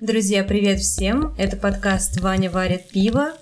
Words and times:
Друзья, 0.00 0.44
привет 0.44 0.78
всем! 0.78 1.34
Это 1.38 1.56
подкаст 1.56 2.20
«Ваня 2.20 2.52
варит 2.52 2.86
пиво». 2.88 3.32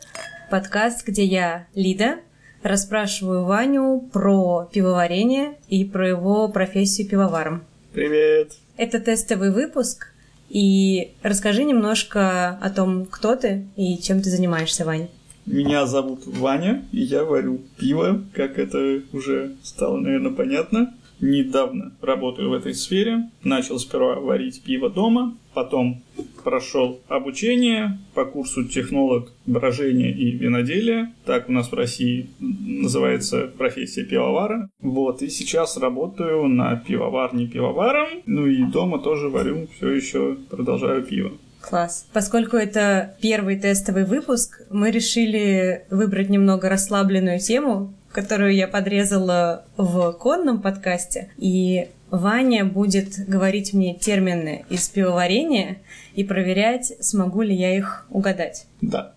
Подкаст, 0.51 1.07
где 1.07 1.23
я, 1.23 1.67
Лида, 1.75 2.21
расспрашиваю 2.63 3.45
Ваню 3.45 4.09
про 4.11 4.67
пивоварение 4.73 5.59
и 5.69 5.85
про 5.85 6.09
его 6.09 6.49
профессию 6.49 7.07
пивоваром. 7.07 7.63
Привет! 7.93 8.55
Это 8.79 9.01
тестовый 9.01 9.53
выпуск, 9.53 10.15
и 10.49 11.13
расскажи 11.23 11.63
немножко 11.63 12.53
о 12.53 12.71
том, 12.71 13.05
кто 13.05 13.37
ты 13.37 13.67
и 13.77 13.99
чем 13.99 14.23
ты 14.23 14.31
занимаешься, 14.31 14.87
Вань. 14.87 15.09
Меня 15.45 15.85
зовут 15.85 16.23
Ваня, 16.25 16.87
и 16.91 17.03
я 17.03 17.25
варю 17.25 17.61
пиво, 17.77 18.25
как 18.33 18.59
это 18.59 19.03
уже 19.13 19.57
стало, 19.63 19.99
наверное, 19.99 20.33
понятно 20.33 20.95
недавно 21.21 21.93
работаю 22.01 22.51
в 22.51 22.53
этой 22.53 22.75
сфере. 22.75 23.31
Начал 23.43 23.79
сперва 23.79 24.17
варить 24.17 24.63
пиво 24.63 24.91
дома, 24.91 25.37
потом 25.55 26.03
прошел 26.45 27.01
обучение 27.09 27.99
по 28.15 28.25
курсу 28.25 28.65
технолог 28.65 29.33
брожения 29.47 30.13
и 30.13 30.31
виноделия. 30.31 31.13
Так 31.25 31.49
у 31.49 31.53
нас 31.53 31.71
в 31.71 31.75
России 31.75 32.29
называется 32.41 33.51
профессия 33.59 34.05
пивовара. 34.05 34.69
Вот, 34.81 35.23
и 35.23 35.29
сейчас 35.29 35.77
работаю 35.77 36.47
на 36.49 36.77
пивоварне 36.77 37.47
пивоваром. 37.47 38.23
Ну 38.27 38.47
и 38.47 38.63
дома 38.65 38.99
тоже 38.99 39.29
варю, 39.29 39.67
все 39.77 39.91
еще 39.91 40.37
продолжаю 40.51 41.03
пиво. 41.03 41.33
Класс. 41.69 42.07
Поскольку 42.13 42.57
это 42.57 43.17
первый 43.21 43.59
тестовый 43.59 44.05
выпуск, 44.05 44.61
мы 44.71 44.93
решили 44.93 45.85
выбрать 45.91 46.29
немного 46.29 46.69
расслабленную 46.69 47.41
тему, 47.41 47.93
которую 48.17 48.55
я 48.55 48.67
подрезала 48.67 49.67
в 49.77 50.13
конном 50.13 50.63
подкасте. 50.63 51.29
И 51.37 51.89
Ваня 52.11 52.65
будет 52.65 53.29
говорить 53.29 53.75
мне 53.75 53.95
термины 53.95 54.65
из 54.71 54.89
пивоварения 54.89 55.83
и 56.15 56.25
проверять, 56.25 56.95
смогу 57.01 57.43
ли 57.43 57.55
я 57.55 57.77
их 57.77 58.07
угадать. 58.09 58.65
Да. 58.81 59.13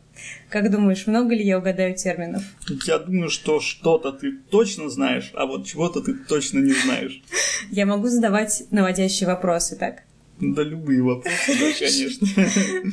Как 0.49 0.69
думаешь, 0.69 1.07
много 1.07 1.33
ли 1.33 1.45
я 1.45 1.59
угадаю 1.59 1.95
терминов? 1.95 2.43
Я 2.85 2.99
думаю, 2.99 3.29
что 3.29 3.61
что-то 3.61 4.11
ты 4.11 4.33
точно 4.33 4.89
знаешь, 4.89 5.31
а 5.33 5.45
вот 5.45 5.65
чего-то 5.65 6.01
ты 6.01 6.13
точно 6.13 6.59
не 6.59 6.73
знаешь. 6.73 7.23
Я 7.71 7.85
могу 7.85 8.09
задавать 8.09 8.63
наводящие 8.69 9.27
вопросы, 9.27 9.77
так? 9.77 10.03
Да 10.41 10.61
любые 10.61 11.01
вопросы, 11.01 11.57
да, 11.57 11.71
конечно. 11.79 12.27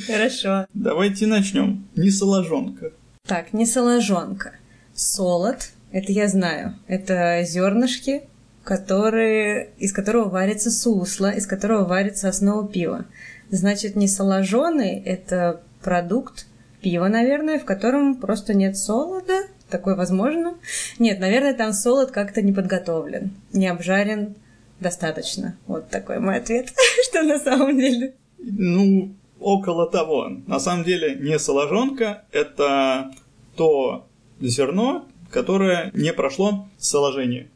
Хорошо. 0.07 0.67
Давайте 0.73 1.27
начнем. 1.27 1.85
Несоложонка. 1.97 2.93
Так, 3.27 3.53
несоложонка. 3.53 4.53
Солод, 4.95 5.73
это 5.93 6.13
я 6.13 6.29
знаю. 6.29 6.75
Это 6.87 7.43
зернышки, 7.45 8.23
которые, 8.65 9.71
из 9.79 9.93
которого 9.93 10.29
варится 10.29 10.71
сусло, 10.71 11.31
из 11.31 11.47
которого 11.47 11.85
варится 11.85 12.29
основа 12.29 12.67
пива. 12.67 13.07
Значит, 13.51 13.97
не 13.97 14.09
соложеный– 14.09 15.01
это 15.05 15.61
продукт 15.83 16.47
пива, 16.83 17.09
наверное, 17.09 17.59
в 17.59 17.65
котором 17.65 18.17
просто 18.17 18.55
нет 18.55 18.77
солода. 18.77 19.45
Такое 19.71 19.95
возможно. 19.95 20.55
Нет, 20.99 21.21
наверное, 21.21 21.55
там 21.55 21.73
солод 21.73 22.11
как-то 22.11 22.43
не 22.43 22.53
подготовлен, 22.53 23.31
не 23.53 23.69
обжарен 23.69 24.35
достаточно. 24.81 25.57
Вот 25.67 25.89
такой 25.89 26.19
мой 26.19 26.39
ответ, 26.39 26.73
что 27.09 27.23
на 27.23 27.39
самом 27.39 27.79
деле. 27.79 28.15
Ну, 28.39 29.15
около 29.41 29.91
того. 29.91 30.29
На 30.47 30.59
самом 30.59 30.85
деле 30.85 31.15
не 31.15 31.39
соложонка– 31.39 32.25
это 32.33 33.11
то 33.57 34.07
зерно, 34.41 35.07
которое 35.37 35.91
не 35.93 36.15
прошло 36.15 36.67
соложение. 36.79 37.49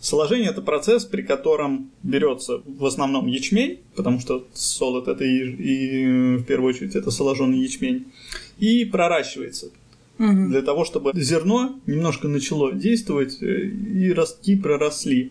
Соложение– 0.00 0.50
это 0.50 0.60
процесс, 0.60 1.04
при 1.04 1.22
котором 1.22 1.92
берется 2.02 2.62
в 2.66 2.84
основном 2.84 3.28
ячмень, 3.28 3.78
потому 3.94 4.18
что 4.18 4.44
солод– 4.54 5.06
это 5.12 5.22
и, 5.22 5.38
и 5.38 6.36
в 6.38 6.42
первую 6.42 6.74
очередь 6.74 6.96
это 6.96 7.12
соложенный 7.12 7.58
ячмень, 7.58 8.06
и 8.58 8.84
проращивается 8.84 9.66
угу. 10.18 10.48
для 10.48 10.62
того, 10.62 10.84
чтобы 10.84 11.12
зерно 11.14 11.78
немножко 11.86 12.26
начало 12.26 12.72
действовать 12.72 13.40
э, 13.40 13.66
и 13.66 14.12
расти, 14.12 14.56
проросли. 14.56 15.30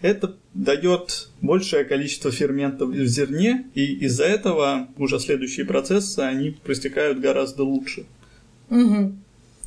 Это 0.00 0.36
дает 0.54 1.28
большее 1.40 1.82
количество 1.82 2.30
ферментов 2.30 2.90
в 2.90 3.06
зерне, 3.06 3.66
и 3.74 3.94
из-за 4.06 4.26
этого 4.26 4.86
уже 4.96 5.18
следующие 5.18 5.66
процессы, 5.66 6.20
они 6.20 6.50
простекают 6.50 7.18
гораздо 7.18 7.64
лучше. 7.64 8.06
Угу. 8.70 9.12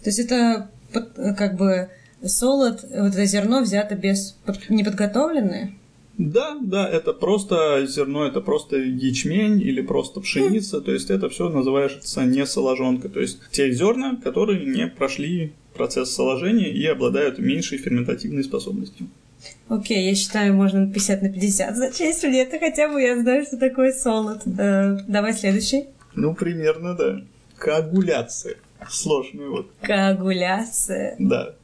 То 0.04 0.10
есть 0.10 0.20
это 0.20 0.72
как 0.92 1.56
бы 1.56 1.90
солод, 2.24 2.84
вот 2.84 3.14
это 3.14 3.26
зерно 3.26 3.62
взято 3.62 3.96
без 3.96 4.38
неподготовленное? 4.70 5.74
Да, 6.18 6.58
да, 6.62 6.88
это 6.88 7.14
просто 7.14 7.86
зерно, 7.88 8.28
это 8.28 8.42
просто 8.42 8.78
ячмень 8.78 9.62
или 9.62 9.82
просто 9.82 10.20
пшеница, 10.20 10.82
то 10.82 10.92
есть 10.92 11.10
это 11.10 11.30
все 11.30 11.50
называется 11.50 12.24
не 12.26 12.46
соложонка, 12.46 13.10
то 13.10 13.20
есть 13.20 13.40
те 13.52 13.72
зерна, 13.72 14.20
которые 14.24 14.66
не 14.66 14.88
прошли 14.88 15.54
процесс 15.74 16.14
соложения 16.14 16.70
и 16.70 16.86
обладают 16.86 17.40
меньшей 17.40 17.78
ферментативной 17.78 18.44
способностью. 18.44 19.08
Окей, 19.68 20.10
я 20.10 20.16
считаю, 20.16 20.54
можно 20.54 20.92
50 20.92 21.22
на 21.22 21.30
50 21.30 21.76
зачесть 21.76 22.24
мне 22.24 22.44
это, 22.44 22.60
хотя 22.60 22.88
бы 22.90 23.02
я 23.02 23.20
знаю, 23.20 23.44
что 23.46 23.58
такое 23.58 23.92
солод. 23.94 24.42
Э, 24.46 25.00
давай 25.08 25.34
следующий. 25.34 25.86
Ну, 26.14 26.36
примерно, 26.36 26.96
да. 26.96 27.22
Коагуляция. 27.58 28.58
Сложный 28.90 29.50
вот. 29.50 29.72
Коагуляция. 29.82 31.16
Да. 31.20 31.56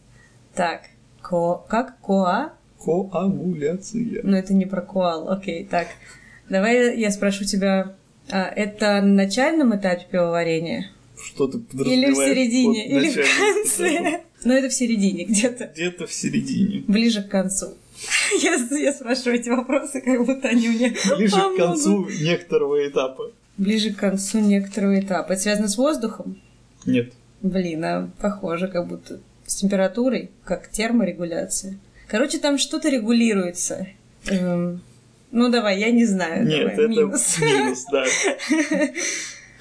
Так, 0.53 0.81
ко... 1.21 1.63
как? 1.67 1.99
Коа? 1.99 2.53
Коагуляция. 2.83 4.21
Ну, 4.23 4.37
это 4.37 4.53
не 4.53 4.65
про 4.65 4.81
коал. 4.81 5.29
Окей, 5.29 5.65
так. 5.65 5.87
Давай 6.49 6.97
я 6.97 7.11
спрошу 7.11 7.43
тебя, 7.43 7.95
а 8.29 8.43
это 8.43 9.01
на 9.01 9.13
начальном 9.13 9.75
этапе 9.75 10.05
пивоварения? 10.09 10.91
Что 11.21 11.47
ты 11.47 11.57
Или 11.57 12.11
в 12.11 12.15
середине, 12.15 12.87
или 12.87 13.09
в 13.09 13.15
конце. 13.15 14.21
Ну, 14.43 14.53
это 14.53 14.69
в 14.69 14.73
середине 14.73 15.25
где-то. 15.25 15.71
Где-то 15.73 16.05
в 16.05 16.13
середине. 16.13 16.83
Ближе 16.87 17.23
к 17.23 17.29
концу. 17.29 17.73
Я, 18.43 18.55
я 18.77 18.93
спрашиваю 18.93 19.39
эти 19.39 19.49
вопросы, 19.49 20.01
как 20.01 20.23
будто 20.23 20.47
они 20.49 20.69
мне 20.69 20.93
Ближе 21.17 21.31
помогут. 21.35 21.57
к 21.57 21.63
концу 21.63 22.07
некоторого 22.21 22.87
этапа. 22.87 23.31
Ближе 23.57 23.91
к 23.91 23.97
концу 23.97 24.39
некоторого 24.39 24.99
этапа. 24.99 25.33
Это 25.33 25.41
связано 25.41 25.67
с 25.67 25.77
воздухом? 25.77 26.39
Нет. 26.87 27.13
Блин, 27.41 27.85
а 27.85 28.09
похоже, 28.19 28.67
как 28.67 28.87
будто 28.87 29.19
с 29.45 29.55
температурой, 29.55 30.31
как 30.43 30.69
терморегуляция. 30.69 31.77
Короче, 32.07 32.39
там 32.39 32.57
что-то 32.57 32.89
регулируется. 32.89 33.87
Эм, 34.27 34.81
ну 35.31 35.49
давай, 35.49 35.79
я 35.79 35.91
не 35.91 36.05
знаю. 36.05 36.45
Нет, 36.45 36.59
давай, 36.59 36.73
это 36.73 36.87
минус. 36.87 37.39
минус, 37.39 37.85
да. 37.91 38.05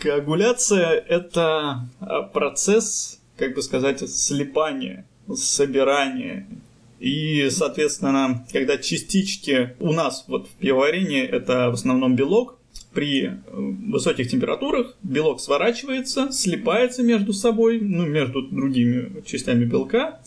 Коагуляция– 0.00 0.91
это 1.09 1.88
а, 2.00 2.22
процесс, 2.22 3.20
как 3.36 3.54
бы 3.54 3.62
сказать, 3.62 4.09
слипания, 4.09 5.04
собирания. 5.34 6.47
И, 7.00 7.48
соответственно, 7.50 8.47
когда 8.53 8.78
частички 8.78 9.75
у 9.81 9.92
нас 9.92 10.25
вот 10.28 10.48
в 10.48 10.53
пивоварении 10.53 11.25
это 11.26 11.70
в 11.70 11.75
основном 11.75 12.15
белок, 12.15 12.59
при 12.97 13.27
э, 13.27 13.33
высоких 13.53 14.31
температурах 14.31 14.97
белок 15.03 15.39
сворачивается, 15.41 16.33
слипается 16.33 17.03
между 17.03 17.34
собой, 17.34 17.79
ну, 17.79 18.07
между 18.07 18.41
другими 18.41 19.23
частями 19.27 19.67
белка. 19.67 20.21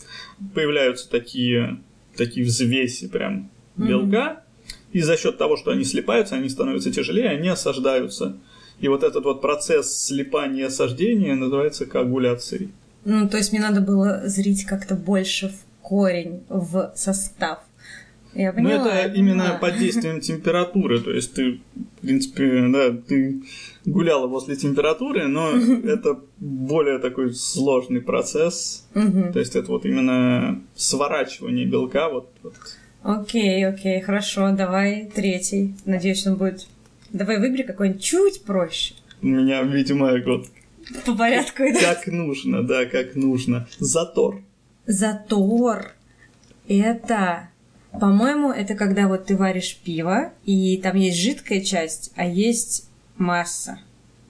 Появляются 0.54 1.10
такие, 1.10 1.80
такие 2.16 2.46
взвеси 2.46 3.08
прям 3.08 3.50
белка. 3.76 4.16
Mm-hmm. 4.16 4.76
И 4.92 5.00
за 5.00 5.16
счет 5.16 5.36
того, 5.36 5.56
что 5.56 5.72
они 5.72 5.82
слипаются, 5.82 6.36
они 6.36 6.48
становятся 6.48 6.92
тяжелее, 6.92 7.30
они 7.30 7.48
осаждаются. 7.48 8.36
И 8.78 8.86
вот 8.86 9.02
этот 9.02 9.24
вот 9.24 9.42
процесс 9.42 10.06
слипания 10.06 10.62
и 10.62 10.66
осаждения 10.66 11.34
называется 11.34 11.86
коагуляцией. 11.86 12.70
Ну, 13.04 13.28
то 13.28 13.36
есть 13.36 13.50
мне 13.50 13.60
надо 13.60 13.80
было 13.80 14.22
зрить 14.26 14.64
как-то 14.64 14.94
больше 14.94 15.48
в 15.48 15.82
корень, 15.82 16.44
в 16.48 16.92
состав. 16.94 17.58
Я 18.34 18.52
поняла, 18.52 18.84
Но 18.84 18.90
это 18.90 19.12
именно 19.14 19.58
под 19.60 19.78
действием 19.78 20.20
температуры. 20.20 21.00
То 21.00 21.10
есть 21.12 21.34
ты, 21.34 21.60
в 21.74 22.00
принципе, 22.00 22.68
да, 22.68 22.90
ты 22.92 23.42
гуляла 23.84 24.28
после 24.28 24.56
температуры, 24.56 25.26
но 25.26 25.50
это 25.50 26.20
более 26.38 26.98
такой 26.98 27.34
сложный 27.34 28.00
процесс. 28.00 28.86
То 28.94 29.38
есть 29.38 29.56
это 29.56 29.68
вот 29.68 29.84
именно 29.84 30.62
сворачивание 30.74 31.66
белка. 31.66 32.08
Вот, 32.08 32.30
вот. 32.42 32.54
Окей, 33.02 33.66
окей, 33.66 34.00
хорошо, 34.00 34.52
давай 34.52 35.10
третий. 35.12 35.74
Надеюсь, 35.84 36.26
он 36.26 36.36
будет... 36.36 36.66
Давай 37.12 37.40
выбери 37.40 37.62
какой-нибудь 37.62 38.02
чуть 38.02 38.42
проще. 38.42 38.94
У 39.22 39.26
меня, 39.26 39.62
видимо, 39.62 40.12
вот... 40.24 40.46
По 41.06 41.14
порядку 41.14 41.62
идет. 41.64 41.80
Как 41.80 42.06
нужно, 42.06 42.62
да, 42.62 42.84
как 42.84 43.14
нужно. 43.14 43.66
Затор. 43.78 44.42
Затор. 44.86 45.92
Это 46.68 47.48
по-моему, 47.98 48.50
это 48.50 48.74
когда 48.74 49.08
вот 49.08 49.26
ты 49.26 49.36
варишь 49.36 49.76
пиво, 49.76 50.32
и 50.44 50.76
там 50.78 50.96
есть 50.96 51.18
жидкая 51.18 51.60
часть, 51.60 52.12
а 52.16 52.24
есть 52.24 52.88
масса. 53.16 53.80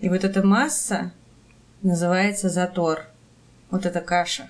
И 0.01 0.09
вот 0.09 0.25
эта 0.25 0.43
масса 0.43 1.13
называется 1.83 2.49
затор. 2.49 3.05
Вот 3.71 3.87
эта 3.87 4.01
каша. 4.01 4.49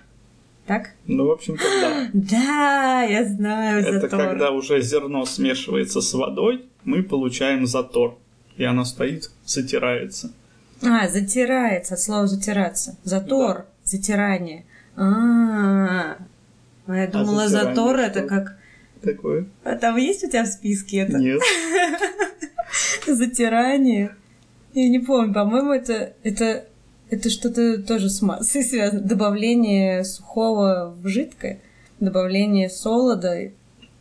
Так? 0.67 0.91
Ну, 1.07 1.27
в 1.27 1.31
общем-то, 1.33 1.65
да. 1.81 2.11
Да, 2.13 3.03
я 3.03 3.25
знаю 3.25 3.81
Это 3.81 4.01
затор. 4.01 4.21
когда 4.21 4.51
уже 4.53 4.81
зерно 4.81 5.25
смешивается 5.27 6.01
с 6.01 6.15
водой, 6.15 6.67
мы 6.85 7.03
получаем 7.03 7.67
затор. 7.67 8.17
И 8.57 8.65
оно 8.65 8.85
стоит, 8.85 9.31
затирается. 9.45 10.33
А, 10.83 11.09
затирается, 11.09 11.95
от 11.95 12.01
слова 12.01 12.27
затираться. 12.27 12.97
Затор, 13.03 13.67
затирание. 13.85 14.65
А, 14.97 16.17
а 16.87 16.97
я 16.97 17.07
думала, 17.09 17.49
затирание 17.49 17.75
затор 17.75 17.97
что? 17.97 18.07
это 18.07 18.23
как... 18.23 18.60
Такое? 19.03 19.47
А 19.65 19.77
там 19.77 19.97
есть 19.97 20.25
у 20.25 20.29
тебя 20.29 20.45
в 20.45 20.49
списке 20.49 20.99
это? 20.99 21.19
Нет. 21.19 21.41
Затирание. 23.07 24.15
Я 24.75 24.89
не 24.89 24.99
помню, 25.01 25.33
по-моему, 25.35 25.73
это, 25.73 26.13
это, 26.23 26.65
это 27.11 27.31
что-то 27.31 27.83
тоже 27.83 28.09
с 28.09 28.23
массой 28.23 28.63
связано. 28.63 29.01
Добавление 29.01 30.05
сухого 30.05 30.97
в 31.03 31.09
жидкое, 31.09 31.61
добавление 31.99 32.69
солода, 32.71 33.51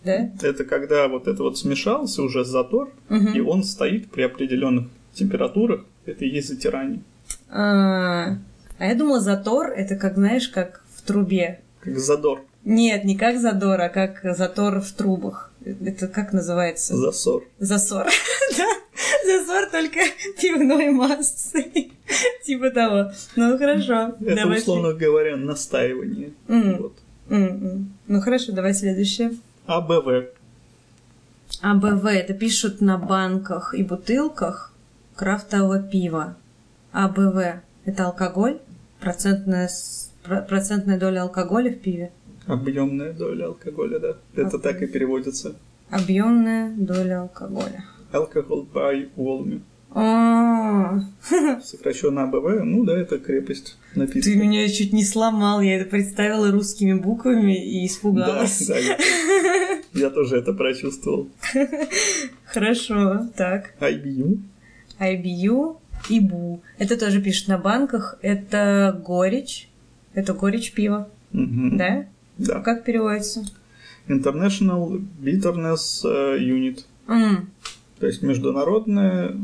да? 0.03 0.29
Это 0.41 0.63
когда 0.65 1.07
вот 1.07 1.27
это 1.27 1.41
вот 1.43 1.57
смешался 1.57 2.21
уже 2.21 2.45
затор, 2.45 2.91
Мгм. 3.09 3.33
и 3.33 3.39
он 3.39 3.63
стоит 3.63 4.11
при 4.11 4.21
определенных 4.23 4.87
температурах. 5.13 5.85
Это 6.05 6.25
и 6.25 6.29
есть 6.29 6.49
затирание. 6.49 7.01
А, 7.49 8.37
а 8.77 8.85
я 8.85 8.95
думала, 8.95 9.19
затор 9.19 9.67
это 9.71 9.95
как, 9.95 10.15
знаешь, 10.15 10.47
как 10.49 10.83
в 10.95 11.01
трубе. 11.01 11.61
Как 11.81 11.97
задор, 11.97 12.43
Нет, 12.65 13.03
не 13.05 13.15
как 13.15 13.39
задор, 13.39 13.79
а 13.81 13.89
как 13.89 14.19
затор 14.35 14.81
в 14.81 14.91
трубах. 14.91 15.51
Это 15.63 16.07
как 16.07 16.33
называется? 16.33 16.95
засор. 16.95 17.43
Засор. 17.59 18.07
Да, 18.57 18.65
засор 19.25 19.69
только 19.69 19.99
пивной 20.41 20.89
массы. 20.89 21.91
Типа 22.43 22.71
того. 22.71 23.11
Ну, 23.35 23.57
хорошо. 23.57 24.15
Это, 24.19 24.35
Давай 24.35 24.57
условно 24.57 24.93
говоря, 24.93 25.37
настаивание. 25.37 26.31
Вот. 26.47 26.93
Ну, 27.27 28.21
хорошо, 28.21 28.51
давай 28.51 28.73
следующее. 28.73 29.33
АБВ. 29.67 30.29
АБВ 31.61 32.05
это 32.05 32.33
пишут 32.33 32.81
на 32.81 32.97
банках 32.97 33.73
и 33.73 33.83
бутылках 33.83 34.73
крафтового 35.15 35.81
пива. 35.81 36.35
АБВ 36.91 37.61
это 37.85 38.05
алкоголь, 38.05 38.59
процентная, 38.99 39.69
процентная 40.47 40.99
доля 40.99 41.23
алкоголя 41.23 41.71
в 41.71 41.79
пиве, 41.79 42.11
Объемная 42.53 43.13
доля 43.13 43.45
алкоголя, 43.47 43.99
да. 43.99 44.17
Это 44.35 44.59
так 44.59 44.81
и 44.81 44.87
переводится. 44.87 45.55
объемная 45.89 46.71
доля 46.75 47.21
алкоголя. 47.21 47.83
Alcohol 48.11 48.67
by 48.73 49.09
volume. 49.15 49.61
А, 49.91 50.99
Сокращенно 51.63 52.23
АБВ, 52.23 52.63
ну 52.63 52.85
да, 52.85 52.95
это 52.97 53.17
крепость 53.17 53.77
напитка. 53.95 54.21
Ты 54.29 54.35
меня 54.35 54.67
чуть 54.69 54.93
не 54.93 55.03
сломал, 55.03 55.61
я 55.61 55.77
это 55.79 55.89
представила 55.89 56.51
русскими 56.51 56.93
буквами 56.93 57.53
и 57.55 57.79
Да, 57.81 57.85
испугалась. 57.87 58.67
да, 58.67 58.77
я, 58.77 58.97
я 59.93 60.09
тоже 60.11 60.37
это 60.37 60.53
прочувствовал. 60.53 61.27
Хорошо, 62.45 63.27
так. 63.35 63.73
IBU. 63.79 64.39
IBU 64.99 65.77
и 66.09 66.19
БУ. 66.19 66.61
Это 66.77 66.97
тоже 66.97 67.21
пишут 67.21 67.47
на 67.47 67.57
банках. 67.57 68.17
Это 68.21 68.99
горечь. 69.05 69.69
Это 70.13 70.33
горечь 70.33 70.73
пива, 70.73 71.09
да? 71.31 72.05
Да. 72.39 72.59
Как 72.61 72.83
переводится? 72.83 73.45
International 74.07 74.99
Bitterness 75.21 76.01
э, 76.03 76.39
Unit. 76.39 76.85
М, 77.07 77.51
То 77.99 78.07
есть 78.07 78.21
международная, 78.23 79.35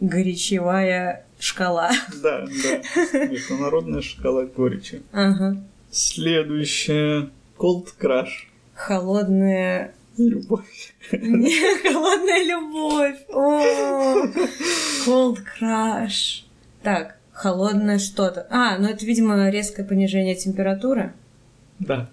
горечевая 0.00 1.24
шкала. 1.38 1.90
да, 2.22 2.46
да, 2.46 3.26
международная 3.26 4.02
шкала 4.02 4.44
горечи. 4.46 5.02
Ага. 5.12 5.62
Следующее. 5.90 7.30
Cold 7.56 7.88
Crush. 8.00 8.46
Холодная... 8.74 9.94
Любовь. 10.16 10.94
Не, 11.12 11.92
Холодная 11.92 12.44
любовь. 12.44 13.16
О, 13.28 14.26
Cold 15.06 15.38
crush. 15.60 16.42
Так, 16.82 17.18
холодное 17.32 17.98
что-то. 18.00 18.46
А, 18.50 18.78
ну 18.78 18.88
это, 18.88 19.06
видимо, 19.06 19.48
резкое 19.48 19.84
понижение 19.84 20.34
температуры, 20.34 21.12
Да. 21.78 22.10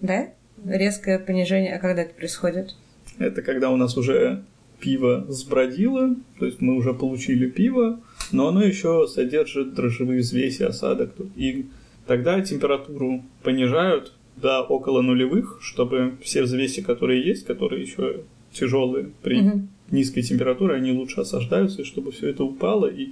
да? 0.00 0.28
Резкое 0.64 1.18
понижение. 1.18 1.74
А 1.74 1.78
когда 1.78 2.02
это 2.02 2.14
происходит? 2.14 2.74
Это 3.18 3.42
когда 3.42 3.70
у 3.70 3.76
нас 3.76 3.96
уже 3.96 4.44
пиво 4.80 5.24
сбродило, 5.28 6.14
то 6.38 6.46
есть 6.46 6.60
мы 6.60 6.74
уже 6.76 6.94
получили 6.94 7.48
пиво, 7.48 8.00
но 8.32 8.48
оно 8.48 8.62
еще 8.62 9.06
содержит 9.06 9.74
дрожжевые 9.74 10.20
взвеси, 10.20 10.62
осадок. 10.62 11.12
И 11.36 11.66
тогда 12.06 12.40
температуру 12.40 13.22
понижают 13.42 14.12
до 14.36 14.62
около 14.62 15.00
нулевых, 15.00 15.58
чтобы 15.62 16.14
все 16.22 16.42
взвеси, 16.42 16.82
которые 16.82 17.24
есть, 17.24 17.46
которые 17.46 17.82
еще 17.82 18.22
тяжелые 18.52 19.10
при 19.22 19.40
Мгм. 19.40 19.68
низкой 19.90 20.22
температуре, 20.22 20.74
они 20.74 20.92
лучше 20.92 21.20
осаждаются, 21.20 21.82
и 21.82 21.84
чтобы 21.84 22.12
все 22.12 22.28
это 22.30 22.44
упало, 22.44 22.86
и 22.86 23.10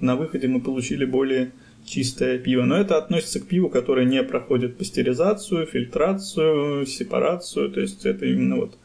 на 0.00 0.16
выходе 0.16 0.48
мы 0.48 0.60
получили 0.60 1.04
более 1.04 1.52
чистое 1.88 2.38
пиво. 2.38 2.64
Но 2.64 2.76
это 2.76 2.98
относится 2.98 3.40
к 3.40 3.46
пиву, 3.46 3.68
которое 3.68 4.06
не 4.06 4.22
проходит 4.22 4.76
пастеризацию, 4.78 5.66
фильтрацию, 5.66 6.86
сепарацию. 6.86 7.70
То 7.70 7.80
есть 7.80 8.04
это 8.06 8.26
именно 8.26 8.56
вот 8.56 8.76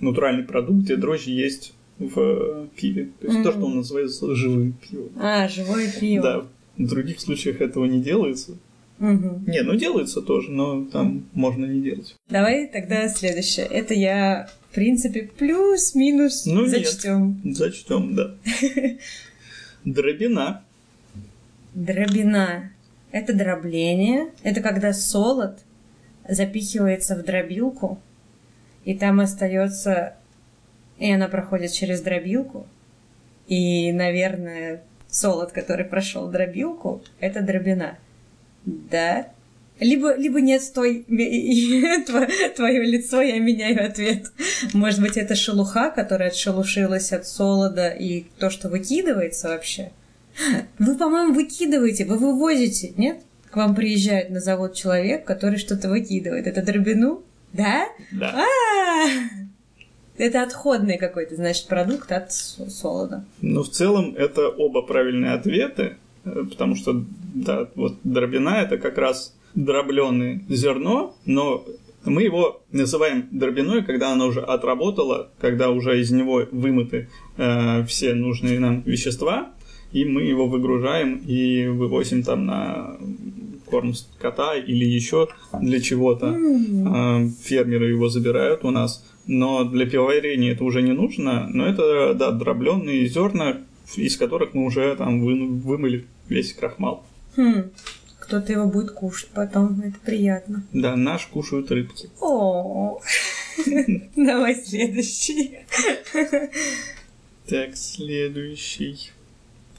натуральный 0.00 0.44
продукт, 0.44 0.80
где 0.84 0.96
дрожжи 0.96 1.30
есть 1.30 1.72
в 1.98 2.18
э, 2.20 2.66
пиве. 2.76 3.10
То 3.20 3.26
есть 3.28 3.42
то, 3.42 3.50
Мгм. 3.50 3.58
что 3.58 3.66
он 3.66 3.76
называется 3.76 4.34
живым 4.34 4.72
пивом. 4.74 5.10
А, 5.18 5.48
живое 5.48 5.90
пиво. 5.98 6.22
Да, 6.22 6.46
в 6.84 6.88
других 6.88 7.20
случаях 7.20 7.60
этого 7.60 7.86
не 7.86 8.02
делается. 8.02 8.56
Мгм. 8.98 9.44
Не, 9.46 9.62
ну 9.62 9.74
делается 9.76 10.22
тоже, 10.22 10.50
но 10.50 10.84
там 10.86 11.26
можно 11.34 11.66
не 11.66 11.80
делать. 11.82 12.16
Давай 12.30 12.66
тогда 12.66 13.08
следующее. 13.08 13.66
Это 13.66 13.92
я, 13.94 14.48
в 14.70 14.74
принципе, 14.74 15.30
плюс-минус 15.38 16.46
Ну, 16.46 16.66
зачтем. 16.66 17.40
Зачтем, 17.44 18.14
да. 18.14 18.34
Дробина. 19.84 20.62
Дробина. 21.76 22.72
Это 23.12 23.34
дробление. 23.34 24.30
Это 24.42 24.62
когда 24.62 24.94
солод 24.94 25.58
запихивается 26.26 27.14
в 27.14 27.22
дробилку, 27.22 28.00
и 28.86 28.96
там 28.96 29.20
остается, 29.20 30.14
и 30.98 31.12
она 31.12 31.28
проходит 31.28 31.72
через 31.72 32.00
дробилку. 32.00 32.66
И, 33.46 33.92
наверное, 33.92 34.82
солод, 35.06 35.52
который 35.52 35.84
прошел 35.84 36.28
дробилку, 36.28 37.02
это 37.20 37.42
дробина. 37.42 37.98
Да? 38.64 39.28
Либо, 39.78 40.16
либо 40.16 40.40
нет, 40.40 40.62
стой, 40.62 41.04
твое 42.56 42.82
лицо, 42.84 43.20
я 43.20 43.38
меняю 43.38 43.84
ответ. 43.84 44.32
Может 44.72 45.02
быть, 45.02 45.18
это 45.18 45.34
шелуха, 45.34 45.90
которая 45.90 46.30
отшелушилась 46.30 47.12
от 47.12 47.26
солода 47.26 47.90
и 47.90 48.24
то, 48.38 48.48
что 48.48 48.70
выкидывается 48.70 49.50
вообще. 49.50 49.92
Вы, 50.78 50.96
по-моему, 50.96 51.34
выкидываете, 51.34 52.04
вы 52.04 52.18
вывозите, 52.18 52.92
нет? 52.96 53.22
К 53.50 53.56
вам 53.56 53.74
приезжает 53.74 54.30
на 54.30 54.40
завод 54.40 54.74
человек, 54.74 55.24
который 55.24 55.58
что-то 55.58 55.88
выкидывает. 55.88 56.46
Это 56.46 56.62
дробину? 56.62 57.22
Да? 57.52 57.86
Да. 58.12 58.34
А! 58.34 59.06
Это 60.18 60.42
отходный 60.42 60.98
какой-то, 60.98 61.36
значит, 61.36 61.66
продукт 61.66 62.10
от 62.10 62.32
солода. 62.32 63.24
Но 63.40 63.62
в 63.62 63.68
целом 63.68 64.14
это 64.16 64.48
оба 64.48 64.82
правильные 64.82 65.32
ответы, 65.32 65.96
э, 66.24 66.44
потому 66.50 66.74
что, 66.74 67.04
да, 67.34 67.68
вот 67.74 67.96
дробина 68.02 68.60
это 68.62 68.78
как 68.78 68.96
раз 68.96 69.34
дробленое 69.54 70.42
зерно, 70.48 71.14
но 71.26 71.66
мы 72.04 72.22
его 72.22 72.62
называем 72.72 73.28
дробиной, 73.30 73.84
когда 73.84 74.12
оно 74.12 74.28
уже 74.28 74.40
отработало, 74.40 75.30
когда 75.38 75.70
уже 75.70 76.00
из 76.00 76.10
него 76.10 76.44
вымыты 76.50 77.08
э, 77.36 77.84
все 77.84 78.14
нужные 78.14 78.58
нам 78.58 78.82
вещества, 78.82 79.50
и 79.96 80.04
мы 80.04 80.24
его 80.24 80.46
выгружаем 80.46 81.22
и 81.26 81.68
вывозим 81.68 82.22
там 82.22 82.44
на 82.44 82.98
корм 83.64 83.94
скота 83.94 84.54
или 84.54 84.84
еще 84.84 85.28
для 85.58 85.80
чего-то. 85.80 86.26
Э, 86.36 87.28
Фермеры 87.42 87.88
его 87.88 88.10
забирают 88.10 88.62
у 88.64 88.70
нас, 88.70 89.02
но 89.26 89.64
для 89.64 89.86
пивоварения 89.86 90.52
это 90.52 90.64
уже 90.64 90.82
не 90.82 90.92
нужно. 90.92 91.48
Но 91.48 91.64
это, 91.66 92.12
да, 92.12 92.30
дробленые 92.30 93.08
зерна, 93.08 93.62
из 93.96 94.18
которых 94.18 94.52
мы 94.52 94.66
уже 94.66 94.94
там 94.96 95.20
вы- 95.24 95.48
вымыли 95.48 96.04
весь 96.28 96.52
крахмал. 96.52 97.02
Хм. 97.36 97.70
Кто-то 98.20 98.52
его 98.52 98.66
будет 98.66 98.90
кушать 98.90 99.30
потом, 99.32 99.80
это 99.80 99.98
приятно. 100.04 100.62
Да, 100.74 100.94
наш 100.94 101.26
кушают 101.26 101.70
рыбки. 101.70 102.10
О, 102.20 103.00
давай 104.16 104.56
следующий. 104.56 105.60
Так, 107.48 107.76
следующий. 107.76 109.12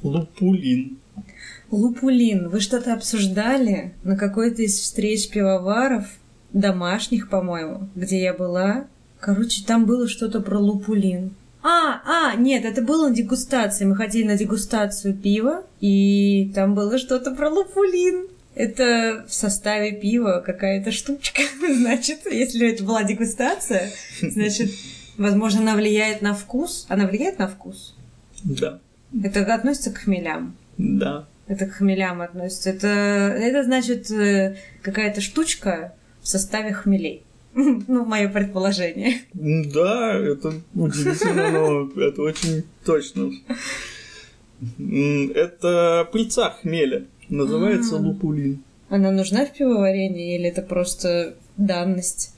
Лупулин. 0.03 0.97
Лупулин. 1.71 2.49
Вы 2.49 2.59
что-то 2.59 2.93
обсуждали 2.93 3.93
на 4.03 4.17
какой-то 4.17 4.61
из 4.61 4.79
встреч 4.79 5.29
пивоваров, 5.29 6.05
домашних, 6.53 7.29
по-моему, 7.29 7.89
где 7.95 8.21
я 8.21 8.33
была? 8.33 8.87
Короче, 9.19 9.63
там 9.65 9.85
было 9.85 10.07
что-то 10.07 10.41
про 10.41 10.59
лупулин. 10.59 11.33
А, 11.63 12.01
а, 12.05 12.35
нет, 12.35 12.65
это 12.65 12.81
было 12.81 13.09
на 13.09 13.15
дегустации. 13.15 13.85
Мы 13.85 13.95
ходили 13.95 14.27
на 14.27 14.37
дегустацию 14.37 15.13
пива, 15.15 15.65
и 15.81 16.51
там 16.55 16.75
было 16.75 16.97
что-то 16.97 17.31
про 17.31 17.49
лупулин. 17.49 18.27
Это 18.55 19.25
в 19.27 19.33
составе 19.33 19.91
пива 19.91 20.41
какая-то 20.45 20.91
штучка. 20.91 21.41
Значит, 21.75 22.19
если 22.25 22.71
это 22.71 22.83
была 22.83 23.03
дегустация, 23.03 23.91
значит, 24.21 24.71
возможно, 25.17 25.61
она 25.61 25.75
влияет 25.75 26.21
на 26.21 26.33
вкус. 26.33 26.85
Она 26.89 27.07
влияет 27.07 27.37
на 27.37 27.47
вкус? 27.47 27.95
Да. 28.43 28.79
Это 29.23 29.53
относится 29.53 29.91
к 29.91 29.97
хмелям? 29.99 30.55
Да. 30.77 31.25
Это 31.47 31.65
к 31.65 31.73
хмелям 31.73 32.21
относится. 32.21 32.69
Это, 32.71 32.87
это 32.87 33.63
значит 33.63 34.11
э, 34.11 34.57
какая-то 34.81 35.21
штучка 35.21 35.93
в 36.21 36.27
составе 36.27 36.73
хмелей. 36.73 37.23
Ну, 37.87 38.05
мое 38.05 38.29
предположение. 38.29 39.21
Да, 39.33 40.13
это 40.13 40.53
удивительно, 40.75 41.49
но 41.51 42.01
это 42.01 42.21
очень 42.21 42.63
точно. 42.85 43.31
Это 45.33 46.07
пыльца 46.11 46.51
хмеля. 46.61 47.05
Называется 47.29 47.95
А. 47.95 47.99
лупулин. 47.99 48.63
Она 48.89 49.11
нужна 49.11 49.45
в 49.45 49.53
пивоварении 49.53 50.37
или 50.37 50.49
это 50.49 50.61
просто 50.61 51.35
данность? 51.57 52.33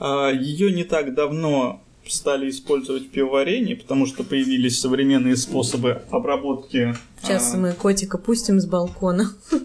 Ее 0.00 0.72
не 0.72 0.84
так 0.84 1.14
давно 1.14 1.82
стали 2.08 2.50
использовать 2.50 3.04
в 3.04 3.10
пивоварении, 3.10 3.74
потому 3.74 4.06
что 4.06 4.24
появились 4.24 4.80
современные 4.80 5.36
способы 5.36 6.02
обработки. 6.10 6.94
Сейчас 7.22 7.54
а, 7.54 7.56
мы 7.56 7.72
котика 7.72 8.18
пустим 8.18 8.60
с 8.60 8.66
балкона. 8.66 9.30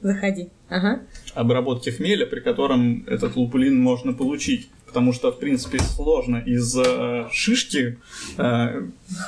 Заходи. 0.00 0.48
Ага. 0.68 1.00
обработки 1.34 1.90
хмеля, 1.90 2.26
при 2.26 2.40
котором 2.40 3.04
этот 3.06 3.36
лупулин 3.36 3.78
можно 3.78 4.12
получить. 4.12 4.68
Потому 4.86 5.12
что, 5.12 5.32
в 5.32 5.38
принципе, 5.38 5.78
сложно 5.80 6.36
из 6.36 6.76
э, 6.76 7.28
шишки, 7.32 7.98
э, 8.38 8.82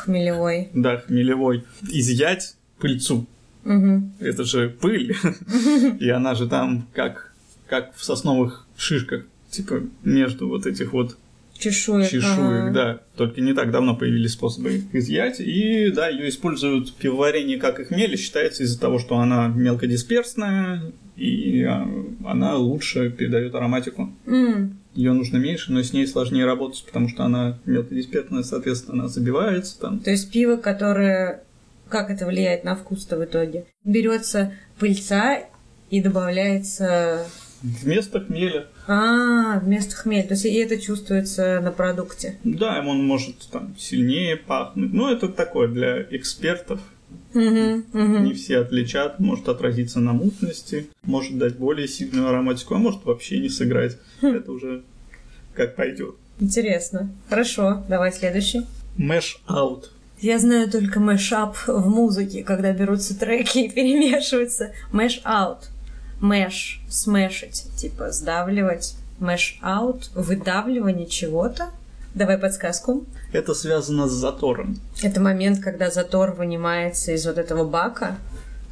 Хмелевой. 0.05 0.69
да, 0.75 0.99
хмелевой, 0.99 1.65
изъять 1.91 2.57
пыльцу. 2.79 3.27
Угу. 3.65 4.11
Это 4.21 4.45
же 4.45 4.69
пыль. 4.81 5.17
И 6.01 6.09
она 6.09 6.35
же 6.37 6.49
там 6.49 6.87
как, 6.93 7.33
как 7.67 7.97
в 7.97 8.05
сосновых 8.05 8.67
шишках. 8.77 9.25
Типа 9.51 9.83
между 10.05 10.49
вот 10.49 10.67
этих 10.67 10.93
вот 10.93 11.17
Чешуек. 11.59 12.09
чешуек, 12.11 12.63
ага. 12.65 12.71
да. 12.73 13.01
Только 13.17 13.41
не 13.41 13.53
так 13.55 13.71
давно 13.71 13.97
появились 13.97 14.33
способы 14.33 14.77
их 14.77 14.95
изъять. 14.95 15.41
И 15.41 15.91
да, 15.91 16.09
ее 16.09 16.29
используют 16.29 16.91
в 16.91 16.95
пивоварении 16.95 17.57
как 17.57 17.81
и 17.81 17.85
хмель. 17.85 18.17
Считается 18.17 18.63
из-за 18.63 18.81
того, 18.81 18.99
что 18.99 19.17
она 19.19 19.49
мелкодисперсная, 19.49 20.93
и 21.17 21.63
а, 21.63 21.89
она 22.25 22.57
лучше 22.57 23.11
передает 23.11 23.55
ароматику. 23.55 24.13
М, 24.27 24.79
Ее 24.95 25.13
нужно 25.13 25.39
меньше, 25.39 25.73
но 25.73 25.83
с 25.83 25.93
ней 25.93 26.07
сложнее 26.07 26.45
работать, 26.45 26.85
потому 26.87 27.09
что 27.09 27.25
она 27.25 27.59
мелкодисперсная, 27.65 28.43
соответственно, 28.43 29.01
она 29.05 29.09
забивается 29.09 29.79
там. 29.81 30.01
То 30.01 30.11
есть 30.11 30.31
пиво, 30.31 30.57
которое... 30.57 31.43
Как 31.89 32.11
это 32.11 32.27
влияет 32.27 32.65
на 32.65 32.75
вкус-то 32.75 33.17
в 33.17 33.25
итоге? 33.25 33.65
Берется 33.85 34.53
пыльца 34.79 35.39
и 35.89 36.01
добавляется... 36.01 37.27
Вместо 37.63 38.21
хмеля, 38.21 38.67
А, 38.87 39.59
вместо 39.61 39.97
хмель. 39.97 40.27
То 40.27 40.35
есть 40.35 40.45
и 40.45 40.55
это 40.55 40.79
чувствуется 40.79 41.61
на 41.61 41.73
продукте. 41.73 42.37
да, 42.45 42.83
он 42.87 43.05
может 43.05 43.49
там 43.51 43.75
сильнее 43.79 44.37
пахнуть. 44.37 44.93
Но 44.93 45.11
это 45.11 45.29
такое 45.29 45.69
для 45.69 46.03
экспертов. 46.11 46.81
Мгм, 47.35 47.85
мгм. 47.93 48.25
Не 48.25 48.33
все 48.35 48.59
отличат, 48.59 49.19
может 49.21 49.49
отразиться 49.49 50.01
на 50.01 50.13
мутности, 50.13 50.87
может 51.03 51.37
дать 51.39 51.57
более 51.57 51.87
сильную 51.89 52.29
ароматику, 52.29 52.75
а 52.75 52.79
может 52.79 53.05
вообще 53.05 53.39
не 53.39 53.49
сыграть. 53.49 53.99
Это 54.23 54.53
уже 54.53 54.83
как 55.55 55.77
пойдет. 55.77 56.15
Интересно. 56.41 57.11
Хорошо, 57.29 57.85
давай 57.89 58.13
следующий. 58.13 58.63
Mash 58.99 59.37
out. 59.49 59.85
Я 60.21 60.39
знаю 60.39 60.71
только 60.71 60.99
мэшап 60.99 61.57
в 61.67 61.89
музыке, 61.91 62.43
когда 62.43 62.73
берутся 62.73 63.19
треки 63.19 63.59
и 63.59 63.71
перемешиваются. 63.71 64.73
Mash 64.93 65.21
out. 65.25 65.69
Mash. 66.21 66.81
Смешить. 66.89 67.67
Типа 67.77 68.11
сдавливать. 68.11 68.97
Mash 69.19 69.59
out. 69.63 70.11
Выдавливание 70.15 71.07
чего-то. 71.07 71.71
Давай 72.15 72.39
подсказку. 72.39 73.05
Это 73.33 73.53
связано 73.53 74.09
с 74.09 74.13
затором. 74.13 74.79
Это 75.03 75.21
момент, 75.21 75.61
когда 75.61 75.91
затор 75.91 76.33
вынимается 76.33 77.13
из 77.13 77.27
вот 77.27 77.37
этого 77.37 77.65
бака. 77.65 78.17